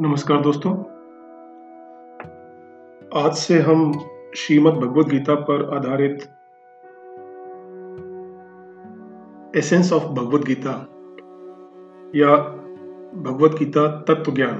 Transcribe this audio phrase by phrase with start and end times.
[0.00, 0.72] नमस्कार दोस्तों।
[3.22, 3.92] आज से हम
[4.36, 6.22] श्रीमद् भगवद गीता पर आधारित
[9.56, 10.70] एसेंस ऑफ़ भगवद गीता
[12.14, 12.36] या
[13.22, 14.58] भगवद गीता तत्व ज्ञान।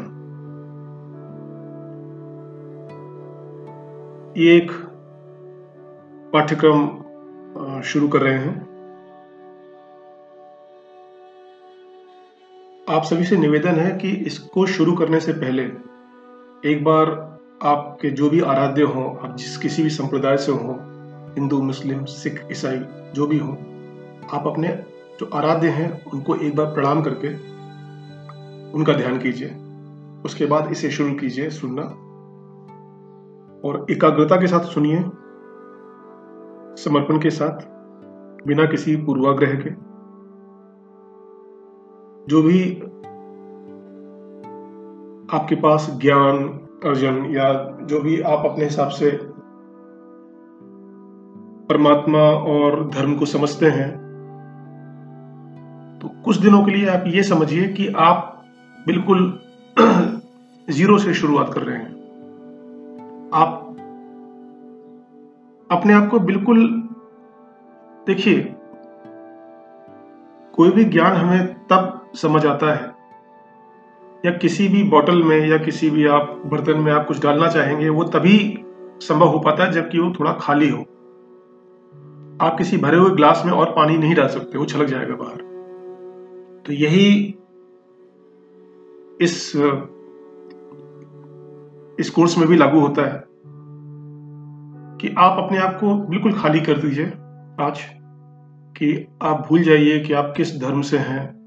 [4.36, 4.70] ये एक
[6.32, 8.73] पाठ्यक्रम शुरू कर रहे हैं।
[12.90, 15.62] आप सभी से निवेदन है कि इसको शुरू करने से पहले
[16.64, 20.78] एक बार आपके जो भी आराध्य हो, आप जिस किसी भी संप्रदाय से हो,
[21.36, 22.78] हिंदू, मुस्लिम, सिख, ईसाई,
[23.14, 23.52] जो भी हो,
[24.32, 24.68] आप अपने
[25.20, 27.28] जो आराध्य हैं, उनको एक बार प्रणाम करके
[28.72, 29.48] उनका ध्यान कीजिए।
[30.24, 31.82] उसके बाद इसे शुरू कीजिए सुनना।
[33.68, 34.98] और एकाग्रता के साथ सुनिए,
[36.82, 37.66] समर्पण के साथ,
[38.46, 39.93] बिना किसी पूर्वाग्रह के।
[42.28, 42.74] जो भी
[45.36, 49.10] आपके पास ज्ञान, अर्जन या जो भी आप अपने हिसाब से
[51.68, 53.90] परमात्मा और धर्म को समझते हैं
[56.02, 58.44] तो कुछ दिनों के लिए आप ये समझिए कि आप
[58.86, 59.40] बिल्कुल
[60.70, 61.90] ज़ीरो से शुरुआत कर रहे हैं।
[63.34, 63.60] आप
[65.70, 66.88] अपने आप को बिल्कुल
[68.06, 68.54] देखिए,
[70.54, 72.92] कोई भी ज्ञान हमें तब समझ आता है।
[74.24, 77.88] या किसी भी बॉटल में या किसी भी आप बर्तन में आप कुछ डालना चाहेंगे,
[77.88, 78.64] वो तभी
[79.00, 80.80] संभव हो पाता है जबकि वो थोड़ा खाली हो।
[82.40, 85.42] आप किसी भरे हुए ग्लास में और पानी नहीं डाल सकते, वो छलक जाएगा बाहर।
[86.66, 87.34] तो यही
[89.20, 89.52] इस
[92.00, 93.22] इस कोर्स में भी लागू होता है
[95.00, 97.06] कि आप अपने आप को बिल्कुल खाली कर दीजिए
[97.60, 97.80] आज,
[98.76, 101.43] कि आप भूल जाइए कि आप किस धर्म से हैं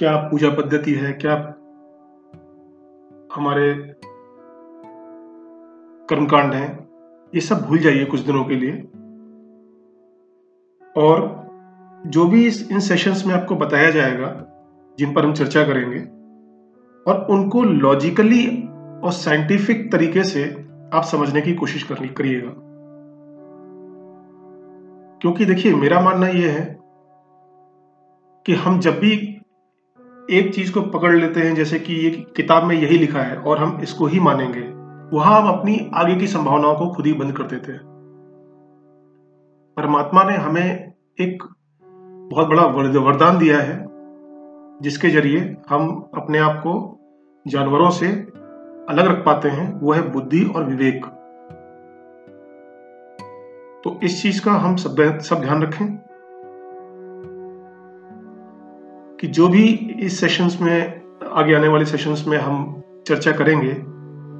[0.00, 1.12] क्या पूजा पद्धति है?
[1.12, 1.34] क्या
[3.34, 3.74] हमारे
[6.10, 6.88] कर्मकांड हैं?
[7.34, 8.72] ये सब भूल जाइए कुछ दिनों के लिए।
[10.96, 11.48] और
[12.06, 14.46] जो भी इस इन सेशंस में आपको बताया जाएगा,
[14.98, 16.00] जिन पर हम चर्चा करेंगे,
[17.12, 18.68] और उनको लॉजिकली
[19.04, 22.52] और साइंटिफिक तरीके से आप समझने की कोशिश करनी, करिएगा।
[25.20, 26.80] क्योंकि देखिए, मेरा मानना यह है
[28.46, 29.29] कि हम जब भी
[30.30, 33.58] एक चीज़ को पकड़ लेते हैं, जैसे कि ये किताब में यही लिखा है, और
[33.58, 34.60] हम इसको ही मानेंगे।
[35.16, 37.80] वहाँ हम अपनी आगे की संभावनाओं को खुद ही बंद कर देते हैं।
[39.76, 41.42] परमात्मा ने हमें एक
[42.32, 42.62] बहुत बड़ा
[43.00, 43.86] वरदान दिया है,
[44.82, 47.00] जिसके ज़रिए हम अपने आप को
[47.48, 48.06] जानवरों से
[48.88, 51.04] अलग रख पाते हैं, वो है बुद्धि और विवेक।
[53.84, 56.09] तो इस चीज़ का हम सब सब ध्यान रखें।
[59.20, 59.64] कि जो भी
[60.00, 61.00] इस सेशंस में,
[61.32, 63.72] आगे आने वाले सेशंस में हम चर्चा करेंगे,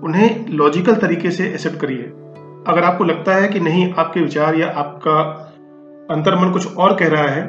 [0.06, 2.02] उन्हें लॉजिकल तरीके से एक्सेप्ट करिए।
[2.68, 5.20] अगर आपको लगता है कि नहीं, आपके विचार या आपका
[6.10, 7.44] अंतर्मन कुछ और कह रहा है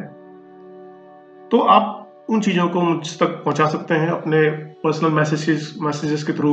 [1.51, 4.49] तो आप उन चीज़ों को मुझ तक पहुँचा सकते हैं, अपने
[4.83, 6.51] पर्सनल मैसेजेस मैसेजेस के थ्रू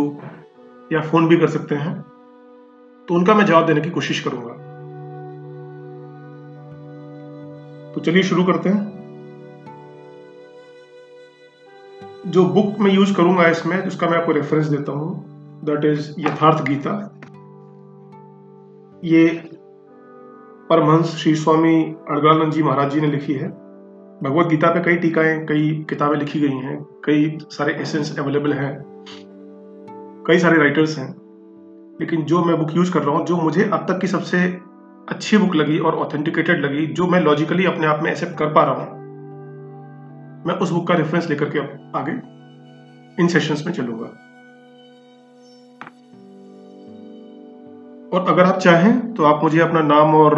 [0.93, 1.95] या फ़ोन भी कर सकते हैं।
[3.09, 4.53] तो उनका मैं जवाब देने की कोशिश करूँगा।
[7.93, 8.98] तो चलिए शुरू करते हैं।
[12.29, 16.63] जो बुक मैं यूज़ करूँगा इसमें उसका मैं आपको रेफरेंस देता हूँ दैट इज़ यथार्थ
[16.65, 16.93] गीता।
[19.05, 19.27] ये
[20.71, 23.49] परमहंस श्री स्वामी अड़गानंद जी महाराज जी ने लिखी है।
[24.23, 28.75] भगवत गीता पे कई टीकाएँ, कई किताबें लिखी गई हैं, कई सारे एसेंस अवेलेबल हैं,
[30.27, 31.09] कई सारे राइटर्स हैं।
[32.01, 34.45] लेकिन जो मैं बुक यूज़ कर रहा हूँ, जो मुझे अब तक की सबसे
[35.09, 38.65] अच्छी बुक लगी और ऑथेंटिकेटेड लगी, जो मैं लॉजिकली अपने आप में एक्सेप्ट कर पा
[38.65, 38.98] रहा हूँ
[40.47, 41.59] मैं उस बुक का रेफरेंस लेकर के
[41.99, 42.13] आगे
[43.19, 44.07] इन सेशंस में चलूँगा।
[48.13, 50.37] और अगर आप चाहें तो आप मुझे अपना नाम और,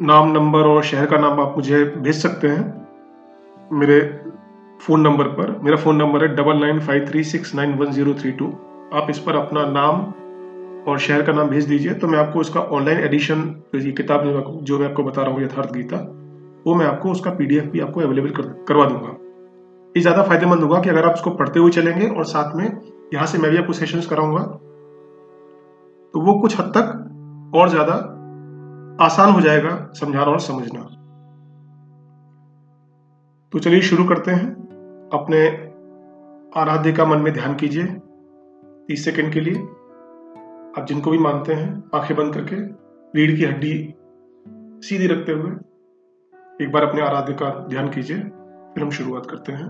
[0.00, 2.64] नाम नंबर और शहर का नाम आप मुझे भेज सकते हैं।
[3.72, 4.00] मेरे
[4.80, 8.14] फ़ोन नंबर पर। मेरा फ़ोन नंबर है double nine five three six nine one zero
[8.14, 8.46] three two
[8.94, 10.00] आप इस पर अपना नाम
[10.90, 13.42] और शहर का नाम भेज दीजिए तो मैं आपको इसका ऑनलाइन एडिशन
[13.72, 14.24] तो ये किताब
[14.62, 15.96] जो मैं आपको बता रहा हूँ, यथार्थ गीता
[16.66, 19.16] वो मैं आपको उसका पीडीएफ भी आपको अवेलेबल कर, करवा दूँगा।
[19.94, 22.64] ये ज़्यादा फ़ायदेमंद होगा कि अगर आप उसको पढ़ते हुए चलेंगे और साथ में
[23.14, 24.42] यहाँ से मैं भी आपको सेशंस कराऊँगा
[26.14, 27.94] तो वो कुछ हद तक और ज़्यादा
[29.00, 30.80] आसान हो जाएगा समझाना और समझना।
[33.52, 34.46] तो चलिए शुरू करते हैं।
[35.12, 35.46] अपने
[36.60, 37.84] आराध्य का मन में ध्यान कीजिए
[38.88, 39.54] तीस सेकंड के लिए।
[40.74, 42.56] आप जिनको भी मानते हैं आँखें बंद करके
[43.14, 43.72] रीढ़ की हड्डी
[44.82, 45.50] सीधी रखते हुए।
[46.62, 48.16] एक बार अपने आराध्य का ध्यान कीजिए
[48.74, 49.68] फिर हम शुरुआत करते हैं।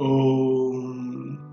[0.00, 1.47] ओम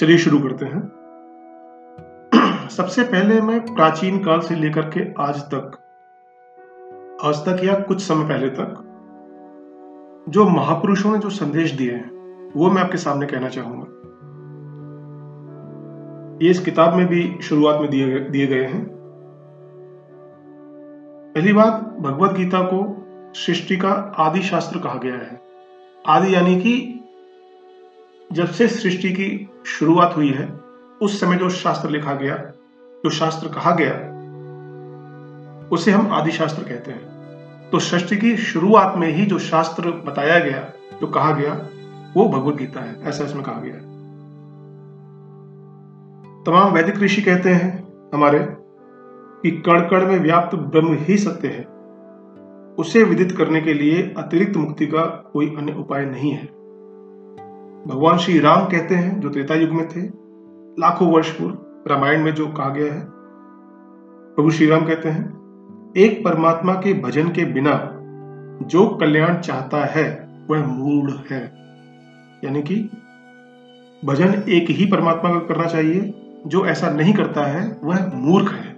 [0.00, 0.80] चलिए शुरू करते हैं।
[2.70, 5.78] सबसे पहले मैं प्राचीन काल से लेकर के आज तक
[7.24, 8.74] आज तक या कुछ समय पहले तक,
[10.28, 13.86] जो महापुरुषों ने जो संदेश दिए हैं, वो मैं आपके सामने कहना चाहूँगा।
[16.42, 18.84] ये इस किताब में भी शुरुआत में दिए गए हैं।
[21.34, 22.80] पहली बात, भगवत गीता को
[23.34, 25.40] सृष्टि का आदि शास्त्र कहा गया है।
[26.06, 26.94] आदि यानी कि
[28.32, 29.28] जब से सृष्टि की
[29.68, 30.60] शुरुआत हुई है,
[31.02, 32.36] उस समय जो शास्त्र लिखा गया,
[33.04, 33.92] जो शास्त्र कहा गया,
[35.68, 37.18] उसे हम आदि शास्त्र कहते हैं।
[37.70, 41.52] तो सृष्टि की शुरुआत में ही जो शास्त्र बताया गया, जो कहा गया,
[42.16, 43.74] वो भगवत गीता है, ऐसा इसमें कहा गया
[46.46, 48.38] तमाम वैदिक ऋषि कहते हैं हमारे
[49.42, 51.64] कि कण कण में व्याप्त ब्रह्म ही सत्य है।
[52.74, 56.57] उसे विदित करने के लिए अतिरिक्त मुक्ति का कोई अन्य उपाय नहीं है।
[57.86, 60.00] भगवान श्री राम कहते हैं, जो त्रेता युग में थे,
[60.80, 63.06] लाखों वर्ष पूर्व, रामायण में जो कहा गया है,
[64.34, 65.38] प्रभु श्री राम कहते हैं,
[65.96, 67.94] एक परमात्मा के भजन के बिना
[68.62, 71.44] जो कल्याण चाहता है, वह मूढ़ है।
[72.44, 72.90] यानी कि
[74.04, 76.14] भजन एक ही परमात्मा का करना चाहिए,
[76.46, 78.76] जो ऐसा नहीं करता है, वह मूर्ख है।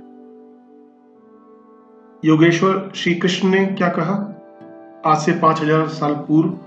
[2.24, 4.14] योगेश्वर श्री कृष्ण ने क्या कहा?
[5.06, 6.58] आज से पाँच हज़ार साल पूर्व,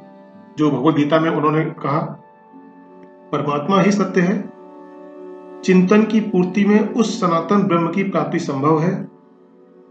[0.57, 2.19] जो भगवत गीता में उन्होंने कहा
[3.33, 4.53] परमात्मा ही सत्य है।
[5.63, 9.07] चिंतन की पूर्ति में उस सनातन ब्रह्म की प्राप्ति संभव है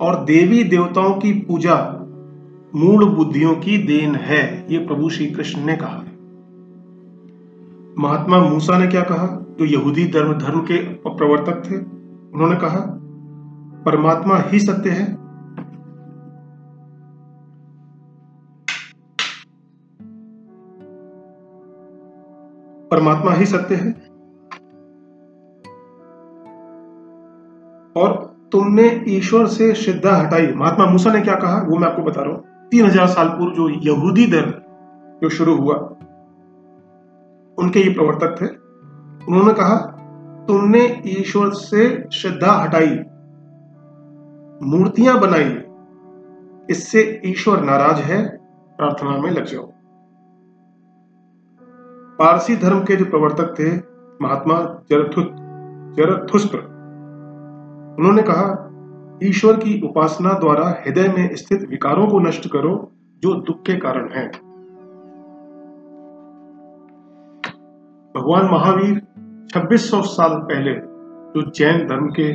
[0.00, 1.98] और देवी देवताओं की पूजा
[2.74, 6.12] मूल बुद्धियों की देन है, ये प्रभु श्री कृष्ण ने कहा है।
[7.98, 9.54] महात्मा मूसा ने क्या कहा?
[9.58, 11.76] जो यहूदी धर्म धर्म के प्रवर्तक थे,
[12.34, 12.98] उन्होंने कहा,
[13.86, 15.21] परमात्मा ही सत्य है
[22.92, 23.90] परमात्मा ही सत्य है।
[27.96, 28.12] और
[28.52, 31.62] तुमने ईश्वर से श्रद्धा हटाई। महात्मा मूसा ने क्या कहा?
[31.62, 34.50] वो मैं आपको बता रहा हूँ। तीन हज़ार साल पूर्व जो यहूदी धर्म
[35.22, 35.74] जो शुरू हुआ,
[37.58, 38.46] उनके ये प्रवर्तक थे।
[39.26, 39.76] उन्होंने कहा,
[40.48, 42.94] तुमने ईश्वर से श्रद्धा हटाई,
[44.68, 45.50] मूर्तियाँ बनाई,
[46.70, 48.24] इससे ईश्वर नाराज़ है,
[48.78, 49.71] प्रार्थना में लग जाओ।
[52.19, 53.70] पारसी धर्म के जो प्रवर्तक थे,
[54.20, 54.56] महात्मा
[54.91, 56.59] जरथुस्त्र
[57.99, 58.44] उन्होंने कहा,
[59.23, 62.73] ईश्वर की उपासना द्वारा हृदय में स्थित विकारों को नष्ट करो,
[63.23, 64.29] जो दुख के कारण हैं।
[68.14, 68.94] भगवान महावीर
[69.53, 70.73] 2600 साल पहले
[71.35, 72.32] जो जैन धर्म के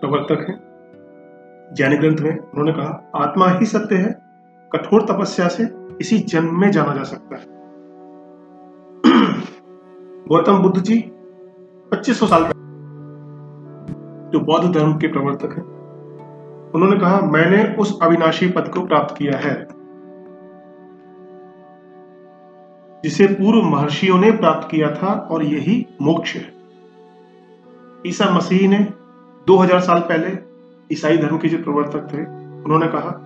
[0.00, 0.56] प्रवर्तक हैं,
[1.74, 4.14] जैन ग्रंथ में उन्होंने कहा, आत्मा ही सत्य है,
[4.72, 5.68] कठोर तपस्या से
[6.00, 7.55] इसी जन्म में जाना जा सकता है।
[10.26, 10.96] गौतम बुद्ध जी
[11.92, 12.64] 2500 साल पहले,
[14.30, 15.64] जो बौद्ध धर्म के प्रवर्तक हैं,
[16.74, 19.54] उन्होंने कहा, मैंने उस अविनाशी पद को प्राप्त किया है,
[23.04, 26.52] जिसे पूर्व महर्षियों ने प्राप्त किया था और यही मोक्ष है।
[28.06, 28.86] ईसा मसीह ने
[29.46, 30.38] 2000 साल पहले
[30.90, 32.24] ईसाई धर्म के जो प्रवर्तक थे,
[32.64, 33.18] उन्होंने कहा,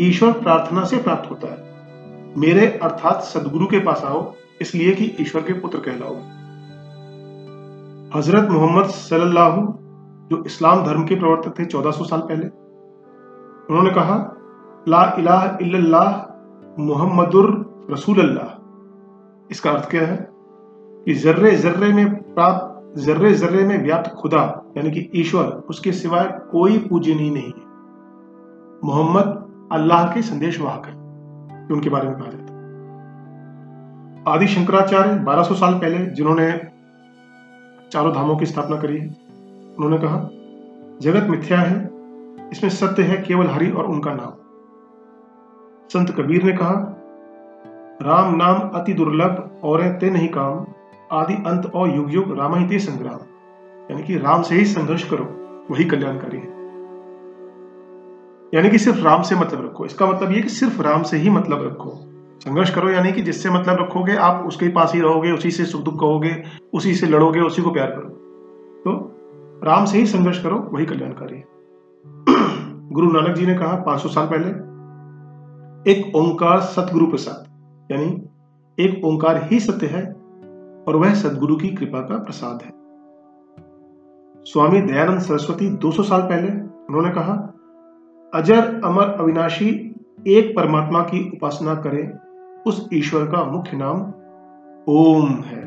[0.00, 5.42] ईश्वर प्रार्थना से प्राप्त होता है। मेरे अर्थात सदगुरु के पास आओ इसलिए कि ईश्वर
[5.42, 6.16] के पुत्र कहलाओ।
[8.18, 9.62] हज़रत मोहम्मद सल्लल्लाहु
[10.30, 12.46] जो इस्लाम धर्म के प्रवर्तक थे 1400 साल पहले,
[13.70, 14.36] उन्होंने कहा,
[14.88, 16.34] ला इलाह इल्लल्लाह
[16.78, 18.60] मुहम्मदुर रसूल अल्लाह
[19.50, 20.28] इसका अर्थ क्या है?
[21.04, 26.40] कि जर्रे जर्रे में प्राप्त, जर्रे जर्रे में व्याप्त खुदा, यानी कि ईश्वर, उसके सिवाय
[26.50, 27.64] कोई पूजनीय नहीं है।
[28.84, 30.94] मोहम्मद अल्लाह के संदेश वाहक है
[31.72, 32.43] उनके बारे में कहा है।
[34.28, 36.52] आदि शंकराचार्य 1200 साल पहले जिन्होंने
[37.92, 39.06] चारों धामों की स्थापना करी है,
[39.78, 40.28] उन्होंने कहा,
[41.02, 41.90] जगत मिथ्या है,
[42.52, 44.32] इसमें सत्य है केवल हरि और उनका नाम।
[45.88, 47.00] संत कबीर ने कहा,
[48.02, 50.66] राम नाम अति दुर्लभ और ते नहीं काम,
[51.12, 53.18] आदि अंत और युग युग राम ही ते संग्राम।
[53.90, 55.24] यानी कि राम से ही संघर्ष करो,
[55.70, 56.54] वही कल्याणकारी है।
[58.54, 61.30] यानी कि सिर्फ़ राम से मतलब रखो, इसका मतलब यह कि सिर्फ़ राम से ही
[61.30, 62.10] मतलब रखो।
[62.46, 65.82] संघर्ष करो यानी कि जिससे मतलब रखोगे, आप उसके पास ही रहोगे, उसी से सुख
[65.82, 66.42] दुख कहोगे,
[66.74, 68.08] उसी से लड़ोगे, उसी को प्यार करो
[68.84, 69.10] तो
[69.64, 71.44] राम से ही संघर्ष करो, वही कल्याणकारी है।
[72.92, 74.50] गुरु नानक जी ने कहा 500 साल पहले,
[75.90, 77.46] एक ओंकार सतगुरु प्रसाद,
[77.92, 78.28] यानी
[78.78, 80.04] एक ओंकार ही सत्य है
[80.88, 82.70] और वह सदगुरु की कृपा का प्रसाद है।
[84.44, 86.48] स्वामी दयानंद सरस्वती 200 साल पहले,
[86.88, 87.32] उन्होंने कहा,
[88.34, 89.70] अजर अमर अविनाशी
[90.28, 92.23] एक परमात्मा की उपासना करें
[92.66, 94.00] उस ईश्वर का मुख्य नाम
[94.88, 95.64] ओम है।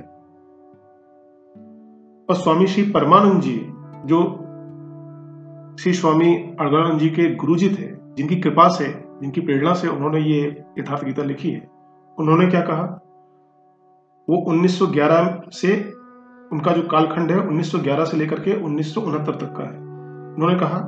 [2.30, 3.74] और स्वामी श्री परमानंद जी,
[4.06, 4.44] जो
[5.80, 8.86] श्री स्वामी अड़गानंद जी के गुरु जी थे, जिनकी कृपा से,
[9.22, 11.70] जिनकी प्रेरणा से उन्होंने ये यथार्थ गीता लिखी है,
[12.20, 12.84] उन्होंने क्या कहा?
[14.30, 15.92] वो 1911 से
[16.52, 19.80] उनका जो कालखंड है 1911 से लेकर के उन्नीस सौ उनहत्तर तक का है।
[20.34, 20.80] उन्होंने कहा,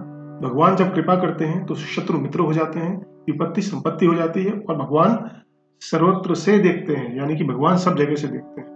[0.44, 4.44] भगवान जब कृपा करते हैं तो शत्रु मित्र हो जाते हैं, विपत्ति संपत्ति हो जाती
[4.44, 5.30] है, और भगवान
[5.82, 8.68] सर्वत्र से देखते हैं, यानी कि भगवान सब जगह से देखते हैं।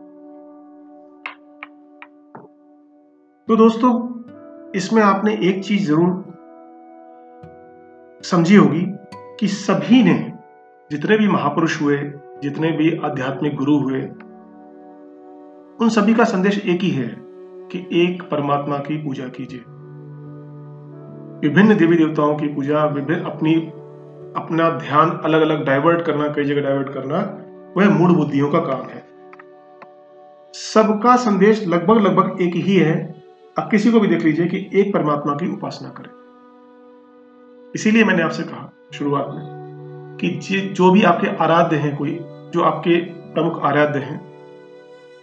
[3.48, 3.92] तो दोस्तों,
[4.76, 6.24] इसमें आपने एक चीज़ ज़रूर
[8.24, 8.84] समझी होगी
[9.40, 10.34] कि सभी ने
[10.92, 11.98] जितने भी महापुरुष हुए,
[12.44, 14.02] जितने भी आध्यात्मिक गुरु हुए,
[15.82, 17.08] उन सभी का संदेश एक ही है
[17.72, 19.60] कि एक परमात्मा की पूजा कीजिए।
[21.42, 23.56] विभिन्न देवी देवताओं की पूजा, विभिन्न अपनी
[24.38, 27.18] अपना ध्यान अलग अलग डाइवर्ट करना, कई जगह डाइवर्ट करना,
[27.78, 29.04] वह मूड बुद्धियों का काम है।
[30.54, 33.24] सबका संदेश लगभग लगभग एक ही है।
[33.58, 36.24] अब किसी को भी देख लीजिए कि एक परमात्मा की उपासना करें।
[37.76, 39.64] इसीलिए मैंने आपसे कहा शुरुआत में
[40.22, 40.30] कि
[40.74, 42.96] जो भी आपके आराध्य हैं कोई, जो आपके
[43.34, 44.34] प्रमुख आराध्य हैं,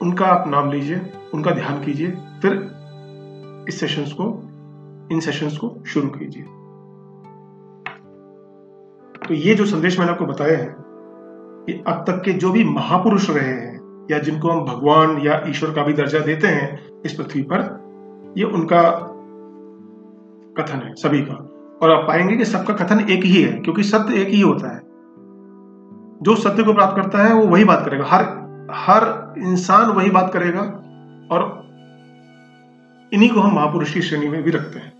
[0.03, 1.01] उनका आप नाम लीजिए,
[1.35, 2.11] उनका ध्यान कीजिए,
[2.43, 2.53] फिर
[3.69, 4.25] इस सेशंस को,
[5.13, 6.45] इन सेशंस को शुरू कीजिए।
[9.31, 10.77] तो ये जो संदेश मैंने आपको बताया है
[11.67, 15.71] कि अब तक के जो भी महापुरुष रहे हैं, या जिनको हम भगवान या ईश्वर
[15.71, 17.61] का भी दर्जा देते हैं, इस पृथ्वी पर,
[18.39, 18.83] ये उनका
[20.59, 21.35] कथन है सभी का।
[21.83, 24.81] और आप पाएँगे कि सबका कथन एक ही है, क्योंकि सत्य एक ही होता है।
[26.23, 28.25] जो सत्य को प्राप्त करता है, वो वही बात करेगा। हर
[28.73, 30.61] हर इंसान वही बात करेगा,
[31.37, 31.69] और
[33.13, 35.00] इन्हीं को हम महापुरुष की श्रेणी में भी रखते हैं।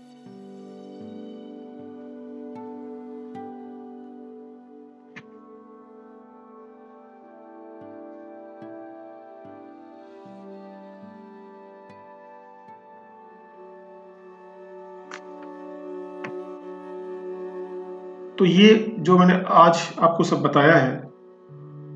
[18.41, 20.95] तो ये जो मैंने आज आपको सब बताया है,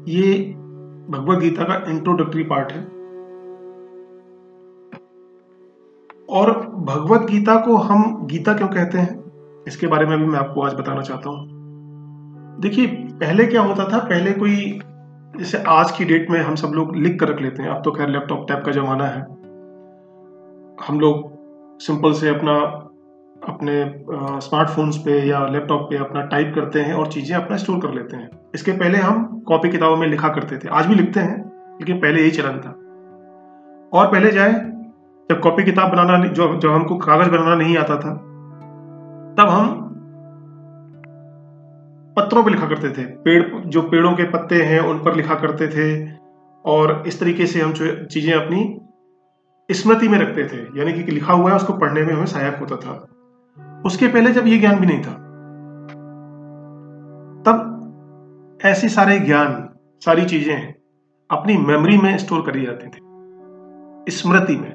[0.07, 0.53] ये
[1.09, 2.81] भगवत गीता का इंट्रोडक्टरी पार्ट है।
[6.29, 6.51] और
[6.85, 10.73] भगवत गीता को हम गीता क्यों कहते हैं, इसके बारे में भी मैं आपको आज
[10.73, 14.79] बताना चाहता हूँ। देखिए, पहले क्या होता था, पहले कोई,
[15.37, 17.91] जैसे आज की डेट में हम सब लोग लिख कर रख लेते हैं। अब तो
[17.91, 19.21] खैर लैपटॉप टैप का जमाना है।
[20.87, 21.29] हम लोग
[21.79, 22.84] सिंपल से अपना
[23.35, 23.73] अपने
[24.41, 28.17] स्मार्टफोन्स पे या लैपटॉप पे अपना टाइप करते हैं और चीज़ें अपना स्टोर कर लेते
[28.17, 31.37] हैं। इसके पहले हम कॉपी किताबों में लिखा करते थे। आज भी लिखते हैं,
[31.81, 32.71] लेकिन पहले यही चलन था।
[33.93, 34.53] और पहले जाए,
[35.29, 38.13] जब कॉपी किताब बनाना जो जब हमको कागज़ बनाना नहीं आता था,
[39.37, 39.81] तब हम
[42.17, 45.67] पत्रों पे लिखा करते थे। पेड़, जो पेड़ों के पत्ते हैं, उन पर लिखा करते
[45.67, 45.87] थे
[46.65, 48.79] और इस तरीके से हम चीज़ें अपनी
[49.69, 52.75] स्मृति में रखते थे। यानी कि लिखा हुआ है, उसको पढ़ने में हमें सहायक होता
[52.75, 53.05] था।
[53.85, 55.11] उसके पहले जब ये ज्ञान भी नहीं था
[57.45, 59.69] तब ऐसे सारे ज्ञान
[60.05, 60.73] सारी चीज़ें
[61.31, 64.71] अपनी मेमोरी में स्टोर करी जाती थी स्मृति में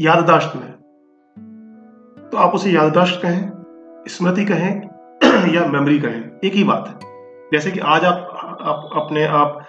[0.00, 0.70] याददाश्त में।
[2.32, 3.50] तो आप उसे याददाश्त कहें
[4.08, 7.10] स्मृति कहें या मेमोरी कहें एक ही बात है।
[7.52, 9.66] जैसे कि आज आप, आप अपने आप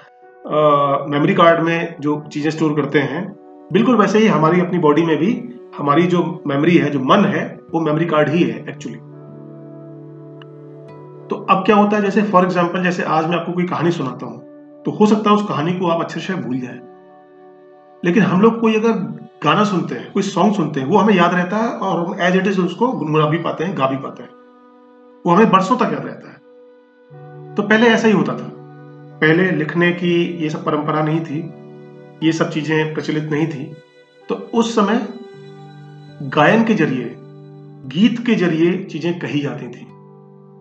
[1.10, 3.36] मेमोरी कार्ड में जो चीज़ें स्टोर करते हैं
[3.74, 7.62] बिल्कुल वैसे ही हमारी अपनी बॉडी में भी हमारी जो मेमोरी है जो मन है
[7.74, 8.98] वो मेमोरी कार्ड ही है एक्चुअली
[11.27, 14.25] तो अब क्या होता है, जैसे फॉर एग्ज़ाम्पल जैसे आज मैं आपको कोई कहानी सुनाता
[14.25, 16.80] हूँ तो हो सकता है उस कहानी को आप अच्छे से भूल जाए।
[18.03, 18.92] लेकिन हम लोग कोई अगर
[19.44, 22.36] गाना सुनते हैं, कोई सॉन्ग सुनते हैं, वो हमें याद रहता है और हम एज
[22.38, 24.30] इट इज़ उसको गुनगुना भी पाते हैं, गा भी पाते हैं।
[25.25, 28.50] वो हमें बरसों तक याद रहता है। तो पहले ऐसा ही होता था।
[29.22, 30.13] पहले लिखने की
[30.44, 31.39] ये सब परंपरा नहीं थी,
[32.24, 33.65] ये सब चीज़ें प्रचलित नहीं थी।
[34.30, 35.08] तो उस समय
[36.30, 37.06] गायन के ज़रिए
[37.83, 39.85] गीत के ज़रिए चीज़ें कही जाती थी।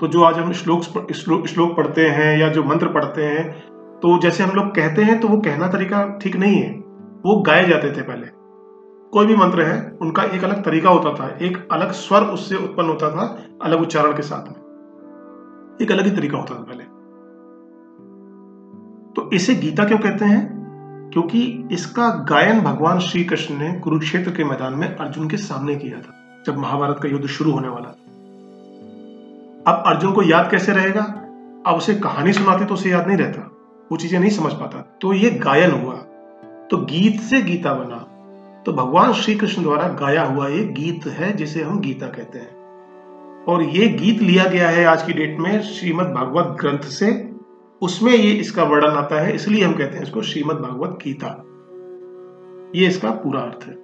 [0.00, 1.12] तो जो आज हम श्लोक
[1.46, 3.50] श्लोक पढ़ते हैं या जो मंत्र पढ़ते हैं
[4.00, 6.70] तो जैसे हम लोग कहते हैं तो वो कहना तरीका ठीक नहीं है।
[7.26, 8.26] वो गाए जाते थे पहले।
[9.12, 12.88] कोई भी मंत्र है, उनका एक अलग तरीका होता था। एक अलग स्वर उससे उत्पन्न
[12.88, 13.26] होता था,
[13.62, 16.84] अलग उच्चारण के साथ में। एक अलग ही तरीका होता था पहले।
[19.14, 21.10] तो इसे गीता क्यों कहते हैं?
[21.12, 26.00] क्योंकि इसका गायन भगवान श्री कृष्ण ने कुरुक्षेत्र के मैदान में अर्जुन के सामने किया
[26.00, 27.88] था। जब महाभारत का युद्ध शुरू होने वाला
[29.66, 31.02] अब अर्जुन को याद कैसे रहेगा?
[31.66, 33.40] अब उसे कहानी सुनाते तो उसे याद नहीं रहता।
[33.92, 35.94] वो चीज़ें नहीं समझ पाता। तो ये गायन हुआ।
[36.70, 38.08] तो गीत से गीता बना।
[38.66, 42.62] तो भगवान श्री कृष्ण द्वारा गाया हुआ ये गीत है, जिसे हम गीता कहते हैं।
[43.44, 47.32] और ये गीत लिया गया है आज की डेट में श्रीमद भागवत ग्रंथ से।
[47.82, 51.44] उसमें ये इसका वर्णन आता है, इसलिए हम कहते हैं इसको श्रीमद भागवत गीता।
[52.74, 53.81] ये इसका पूरा अर्थ है।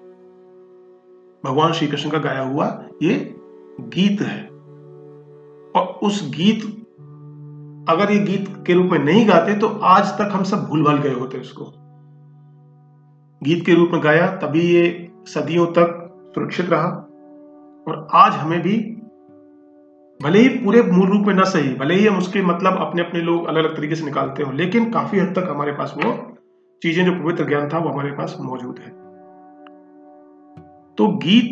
[1.48, 2.66] भगवान श्री कृष्ण का गाया हुआ
[3.02, 3.14] ये
[3.80, 4.40] गीत है।
[5.76, 6.62] और उस गीत,
[7.88, 10.98] अगर ये गीत के रूप में नहीं गाते तो आज तक हम सब भूल भाल
[10.98, 11.64] गए होते उसको।
[13.42, 16.88] गीत के रूप में गाया, तभी ये सदियों तक सुरक्षित रहा।
[17.88, 18.76] और आज हमें भी,
[20.22, 23.20] भले ही पूरे मूल रूप में ना सही, भले ही हम उसके मतलब अपने अपने
[23.20, 26.12] लोग अलग अलग तरीके से निकालते हो, लेकिन काफ़ी हद तक हमारे पास वो
[26.82, 29.07] चीज़ें, जो पवित्र ज्ञान था, वो हमारे पास मौजूद है।
[30.98, 31.50] तो गीत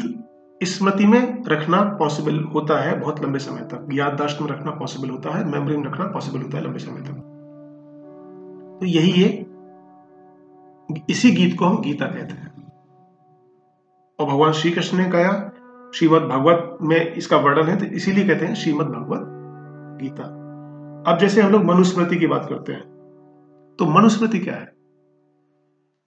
[0.60, 5.30] स्मृति में रखना पॉसिबल होता है बहुत लंबे समय तक। याददाश्त में रखना पॉसिबल होता
[5.30, 7.20] है मेमोरी में रखना पॉसिबल होता है लंबे समय तक।
[8.80, 9.28] तो यही है
[11.10, 12.54] इसी गीत को हम गीता कहते हैं।
[14.18, 15.32] और भगवान श्री कृष्ण ने कहा,
[15.94, 19.22] श्रीमद भगवत में इसका वर्णन है तो इसीलिए कहते हैं श्रीमद भगवत
[20.02, 20.24] गीता।
[21.12, 22.82] अब जैसे हम लोग मनुस्मृति की बात करते हैं
[23.78, 24.74] तो मनुस्मृति क्या है?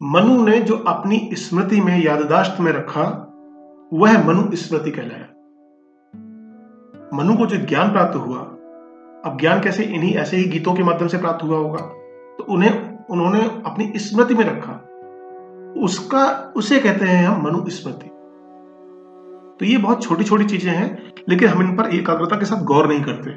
[0.01, 3.25] मनु ने जो अपनी स्मृति में याददाश्त में रखा
[3.93, 5.25] वह मनु स्मृति कहलाया।
[7.13, 8.37] मनु को जो ज्ञान प्राप्त हुआ,
[9.25, 11.79] अब ज्ञान कैसे इन्हीं ऐसे ही गीतों के माध्यम से प्राप्त हुआ होगा?
[12.37, 14.85] तो उन्हें, उन्होंने अपनी स्मृति में रखा।
[15.83, 18.09] उसका, उसे कहते हैं हम मनु स्मृति।
[19.59, 22.87] तो ये बहुत छोटी छोटी चीज़ें हैं, लेकिन हम इन पर एकाग्रता के साथ गौर
[22.87, 23.29] नहीं करते।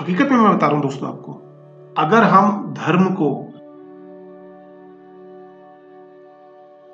[0.00, 1.32] हकीकत में मैं बता रहा हूँ दोस्तों आपको,
[1.98, 3.45] अगर हम धर्म को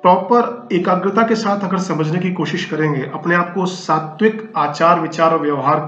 [0.03, 5.33] प्रॉपर एकाग्रता के साथ अगर समझने की कोशिश करेंगे, अपने आप को सात्विक आचार, विचार
[5.33, 5.79] और व्यवहार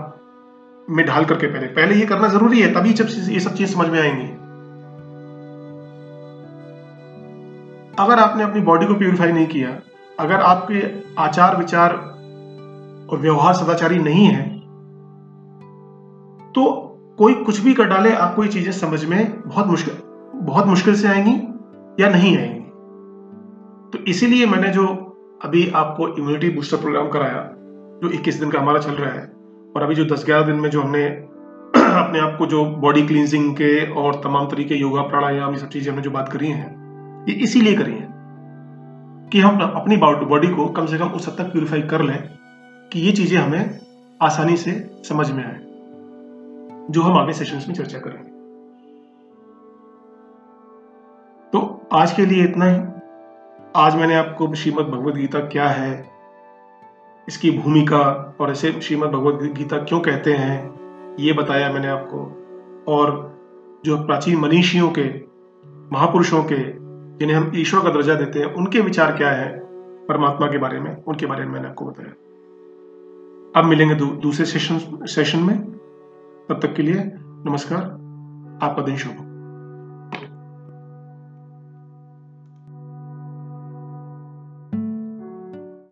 [0.87, 3.87] में ढाल करके पहले। पहले ये करना ज़रूरी है, तभी जब ये सब चीज़ समझ
[3.89, 4.27] में आएँगी।
[7.99, 9.75] अगर आपने अपनी बॉडी को प्यूरिफाई नहीं किया,
[10.19, 10.81] अगर आपके
[11.21, 11.93] आचार, विचार
[13.11, 14.43] और व्यवहार सदाचारी नहीं है
[16.53, 16.63] तो
[17.19, 19.97] कोई कुछ भी कर डाले, आपको ये चीज़ें समझ में बहुत मुश्किल
[20.45, 22.54] बहुत मुश्किल से आएँगी या नहीं आएँगी।
[23.95, 24.87] तो इसीलिए मैंने जो
[25.41, 27.51] अभी आपको इम्यूनिटी बूस्टर प्रोग्राम कराया,
[28.03, 29.21] जो 21 दिन का हमारा चल रहा है,
[29.75, 31.05] और अभी जो 10-11 दिन में जो हमने
[31.75, 35.91] अपने आप को जो बॉडी क्लींजिंग के और तमाम तरीके, योगा, प्राणायाम, ये सब चीज़ें
[35.91, 38.07] हमने जो बात करी हैं, ये इसीलिए करी है
[39.31, 42.29] कि हम अपनी बॉडी को कम से कम उस हद तक प्यूरिफाई कर लें
[42.93, 43.79] कि ये चीज़ें हमें
[44.21, 44.71] आसानी से
[45.09, 45.59] समझ में आए,
[46.91, 48.29] जो हम आगे सेशंस में चर्चा करेंगे।
[51.53, 52.94] तो आज के लिए इतना ही।
[53.75, 56.09] आज मैंने आपको श्रीमद भगवद गीता क्या है
[57.27, 57.99] इसकी भूमिका
[58.39, 62.19] और इसे श्रीमद भगवद गीता क्यों कहते हैं ये बताया मैंने आपको।
[62.87, 63.37] और
[63.85, 65.03] जो प्राचीन मनीषियों के
[65.95, 66.57] महापुरुषों के
[67.17, 69.59] जिन्हें हम ईश्वर का दर्जा देते हैं उनके विचार क्या है
[70.07, 72.09] परमात्मा के बारे में उनके बारे में मैंने आपको बताया।
[73.61, 75.59] अब मिलेंगे दू, दूसरे सेशन सेशन में।
[76.49, 77.11] तब तक के लिए
[77.45, 77.83] नमस्कार
[78.63, 79.34] आपका दिन शुभ